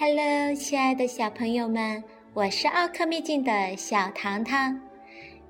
[0.00, 4.80] Hello，亲爱的小朋友们，我是奥克秘境的小糖糖。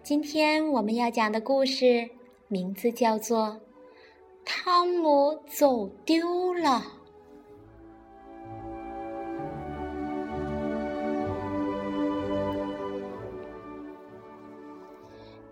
[0.03, 2.09] 今天我们要讲的故事
[2.49, 3.47] 名字叫做
[4.47, 6.71] 《汤姆走丢了》。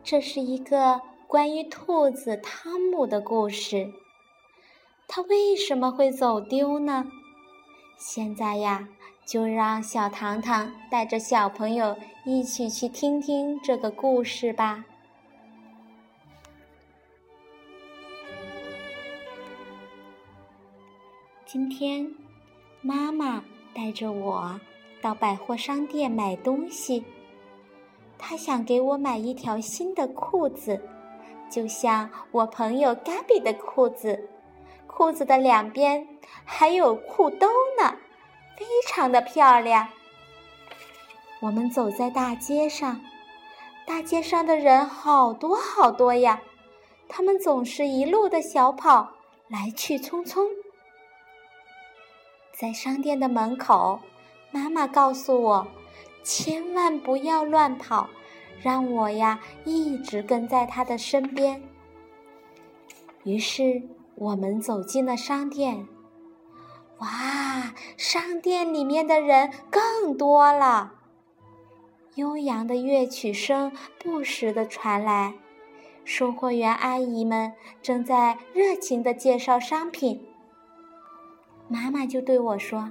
[0.02, 3.92] 这是一个关于兔子汤姆的故事。
[5.06, 7.04] 他为什么会走丢呢？
[7.96, 8.88] 现在呀，
[9.24, 14.84] 就让小糖糖带着小朋友一起去听听这个故事吧。
[21.46, 22.14] 今天，
[22.82, 23.42] 妈妈
[23.74, 24.60] 带着我
[25.00, 27.04] 到百货商店买东西。
[28.18, 30.82] 她想给我买一条新的裤子，
[31.50, 34.28] 就像我朋友 Gabby 的裤子，
[34.96, 36.08] 裤子的两边
[36.46, 37.46] 还有裤兜
[37.78, 37.96] 呢，
[38.56, 39.88] 非常的漂亮。
[41.40, 43.02] 我们走在大街上，
[43.84, 46.40] 大街上的人好多好多呀，
[47.10, 49.10] 他们总是一路的小跑，
[49.48, 50.48] 来去匆匆。
[52.58, 54.00] 在商店的门口，
[54.50, 55.68] 妈妈告诉我。
[56.22, 58.08] 千万不要乱跑，
[58.62, 61.62] 让我呀一直跟在他的身边。
[63.24, 63.80] 于是
[64.16, 65.86] 我们走进了商店，
[66.98, 70.94] 哇，商店里面的人更多了，
[72.14, 75.34] 悠扬的乐曲声不时的传来，
[76.02, 80.26] 售货员阿姨们正在热情的介绍商品。
[81.68, 82.90] 妈妈就对我说。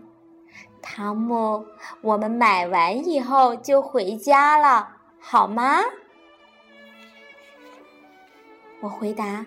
[0.80, 1.66] 汤姆，
[2.02, 5.80] 我们买完以后就回家了，好吗？
[8.82, 9.44] 我回答：“，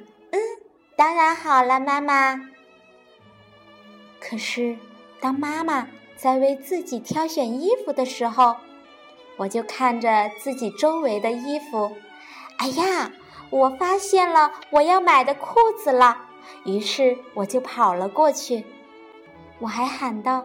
[0.98, 2.50] 当然好了，妈妈。”
[4.18, 4.76] 可是，
[5.20, 5.86] 当妈妈
[6.16, 8.56] 在为自己挑选衣服的时候，
[9.36, 11.96] 我就看着自己周围的衣服，
[12.56, 13.12] 哎呀，
[13.50, 16.18] 我发现了我要买的裤子了，
[16.64, 18.66] 于是我就跑了过去，
[19.60, 20.44] 我还喊道。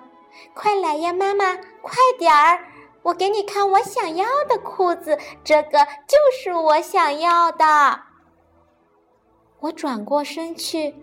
[0.54, 2.68] 快来呀，妈妈，快点儿！
[3.02, 8.02] 我给你看我想要的裤子，这个就是我想要的。
[9.64, 10.94] 我转过身去，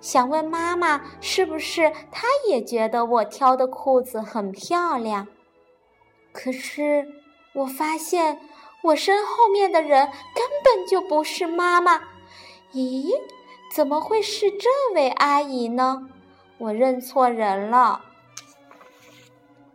[0.00, 5.28] 想问妈妈，是不是她也觉得我挑的裤子很漂亮？
[6.32, 7.06] 可是
[7.52, 8.40] 我发现
[8.82, 12.00] 我身后面的人根本就不是妈妈。
[12.72, 13.10] 咦，
[13.74, 16.08] 怎么会是这位阿姨呢？
[16.56, 18.06] 我认错人了。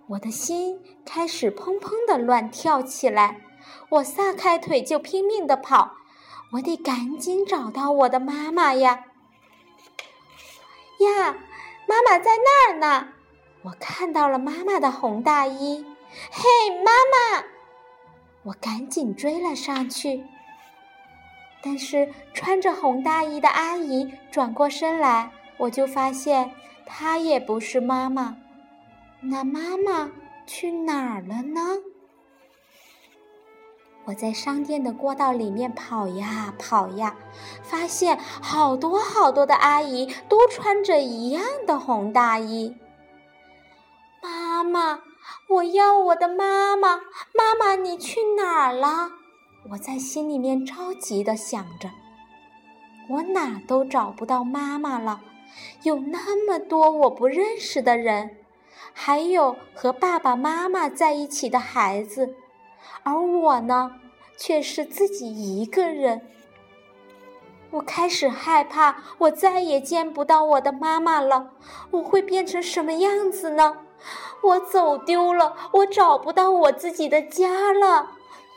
[0.08, 3.42] 我的心开始砰砰的乱跳起来，
[3.90, 5.92] 我撒开腿就拼命的跑，
[6.54, 9.06] 我得赶紧找到我的妈妈呀！
[11.00, 11.36] 呀，
[11.88, 13.08] 妈妈在那儿呢！
[13.64, 15.84] 我看到了妈妈的红大衣，
[16.32, 16.44] 嘿，
[16.84, 17.44] 妈妈！
[18.44, 20.24] 我赶紧追了上去，
[21.64, 26.52] 但是穿着红大衣的阿姨转过身来，我就发现
[26.86, 28.38] 她也不是妈妈。
[29.22, 30.12] 那妈妈
[30.46, 31.62] 去哪儿了呢？
[34.06, 37.16] 我在商店的过道里面跑呀跑呀，
[37.62, 42.76] 发现好多好多的阿姨都穿着一样的红大衣。
[44.22, 45.00] 妈妈，
[45.50, 46.98] 我要我的妈妈！
[47.34, 49.12] 妈妈，你去哪儿了？
[49.72, 51.90] 我在心里面着急的想着，
[53.10, 55.22] 我哪都找不到妈妈了，
[55.84, 58.38] 有那么多我不认识的人。
[58.92, 62.36] 还有和爸爸妈妈在一起的孩子，
[63.04, 63.96] 而我呢，
[64.38, 66.22] 却是自己一个人。
[67.72, 71.52] 我开始害怕，我再也见不到我的妈妈了。
[71.92, 73.78] 我会变成什么样子呢？
[74.42, 78.12] 我走丢了，我找不到我自己的家了。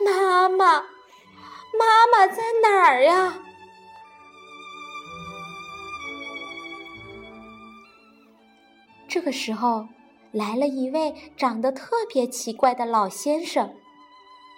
[0.05, 0.81] 妈妈，
[1.77, 3.39] 妈妈在哪儿呀？
[9.07, 9.87] 这个时候。
[10.33, 13.73] 来了一位长得特别奇怪的老先生，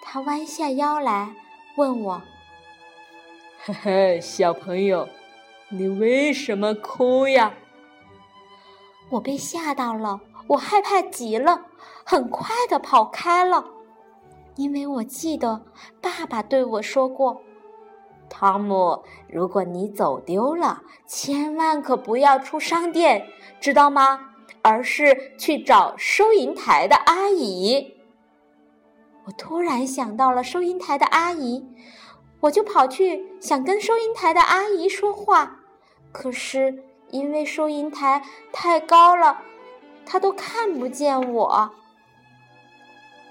[0.02, 1.34] 他弯下腰来
[1.76, 2.22] 问我
[3.64, 5.08] ：“嘿嘿，小朋友，
[5.68, 7.54] 你为什么哭呀？”
[9.10, 11.66] 我被吓到了，我害怕极了，
[12.04, 13.64] 很快的跑开了，
[14.56, 15.62] 因为我记得
[16.00, 17.42] 爸爸对我说过
[18.28, 23.26] ：“汤姆，如果你走丢了，千万可不要出商店，
[23.60, 24.26] 知道吗？”
[24.62, 27.99] 而是去找收银台的阿姨。
[29.30, 31.64] 我突然想到了收银台的阿姨，
[32.40, 35.60] 我就跑去想跟收银台的阿姨说话。
[36.10, 39.40] 可是因为收银台太高了，
[40.04, 41.70] 她都看不见我。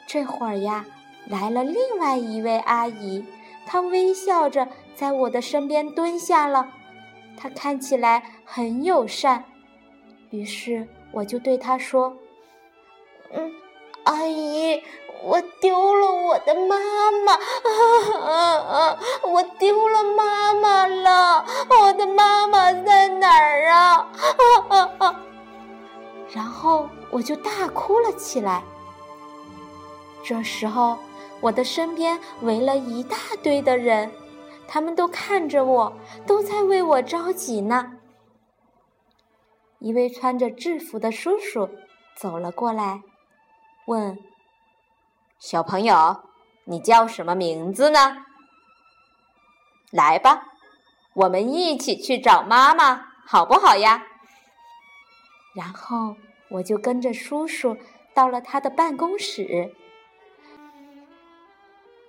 [0.07, 0.85] 这会儿呀，
[1.27, 3.25] 来了另外一位阿姨，
[3.65, 6.71] 她微笑着在我的身边蹲下了，
[7.35, 9.43] 她看起来很友善。
[10.29, 12.15] 于是我就对她说
[13.35, 13.51] ：“嗯，
[14.05, 14.81] 阿姨。”
[15.21, 16.77] 我丢了我的妈
[17.25, 18.99] 妈，啊啊！
[19.23, 21.45] 我丢了妈妈了，
[21.81, 24.07] 我的妈妈在哪儿啊？
[24.69, 25.15] 啊啊！
[26.31, 28.63] 然后我就大哭了起来。
[30.23, 30.97] 这时候，
[31.41, 34.09] 我的身边围了一大堆的人，
[34.67, 35.91] 他们都看着我，
[36.25, 37.93] 都在为我着急呢。
[39.79, 41.69] 一位穿着制服的叔叔
[42.15, 43.01] 走了过来，
[43.85, 44.17] 问。
[45.39, 46.23] 小朋友，
[46.65, 48.25] 你叫什么名字呢？
[49.89, 50.49] 来吧，
[51.13, 54.03] 我们一起去找妈妈，好不好呀？
[55.55, 56.17] 然后
[56.49, 57.77] 我就跟着叔叔
[58.13, 59.73] 到了他的办公室，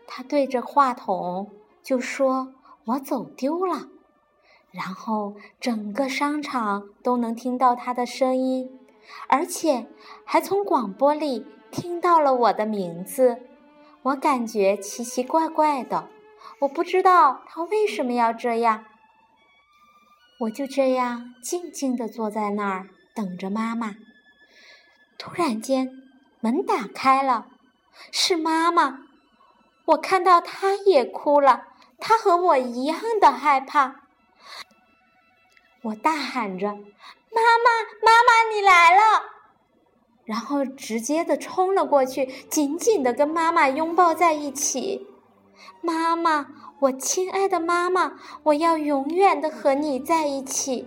[0.09, 1.53] 他对着话筒
[1.85, 2.53] 就说
[2.87, 3.87] ：“我走丢了。”
[4.73, 8.77] 然后整个商场都能听到他的声音，
[9.29, 9.87] 而且
[10.25, 11.47] 还从广播里。
[11.71, 13.43] 听到了我的名字，
[14.03, 16.09] 我感觉奇奇怪怪的，
[16.61, 18.85] 我不知道他为什么要这样。
[20.41, 23.97] 我就这样静静地坐在那儿等着妈妈。
[25.19, 25.91] 突然间，
[26.41, 27.47] 门打开了，
[28.11, 29.01] 是妈妈。
[29.87, 31.67] 我看到她也哭了，
[31.99, 34.03] 她和我一样的害怕。
[35.83, 36.69] 我大喊着
[37.33, 37.71] ：“妈妈，
[38.03, 39.01] 妈妈，你来了！”
[40.31, 45.09] 然后直接的冲了过去，紧紧的跟妈妈拥抱在一起。
[45.81, 46.47] 妈妈，
[46.79, 48.13] 我亲爱的妈妈，
[48.45, 50.87] 我要永远的和你在一起。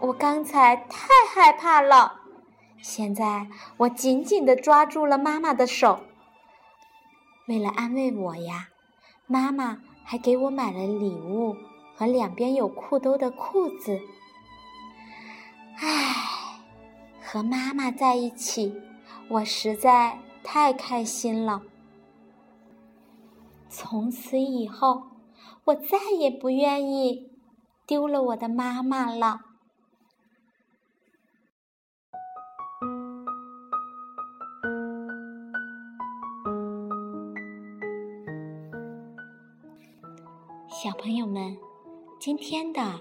[0.00, 2.22] 我刚才太害怕了，
[2.82, 3.46] 现在
[3.76, 6.00] 我紧紧的抓住了妈妈的手。
[7.46, 8.70] 为了安慰我呀，
[9.28, 11.54] 妈妈还给我买了礼物
[11.94, 14.00] 和两边有裤兜的裤子。
[15.76, 16.37] 唉。
[17.30, 18.74] 和妈妈在一起，
[19.28, 21.60] 我实在太开心了。
[23.68, 25.02] 从此以后，
[25.64, 27.30] 我再也不愿意
[27.86, 29.40] 丢了我的妈妈了。
[40.70, 41.58] 小朋友们，
[42.18, 43.00] 今天的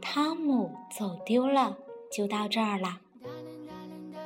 [0.00, 1.76] 汤姆走丢了
[2.10, 2.98] 就到这儿了。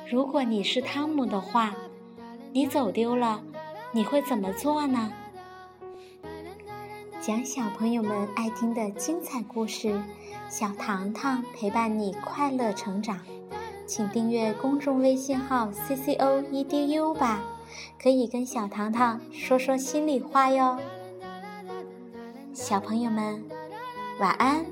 [0.09, 1.75] 如果你是汤姆的话，
[2.53, 3.41] 你走丢了，
[3.91, 5.11] 你会怎么做呢？
[7.19, 10.01] 讲小朋友们爱听的精彩故事，
[10.47, 13.19] 小糖糖陪伴你快乐成长。
[13.85, 17.41] 请订阅公众微信号 C C O E D U 吧，
[18.01, 20.77] 可以跟小糖糖说说心里话哟。
[22.53, 23.43] 小朋友们，
[24.19, 24.65] 晚安。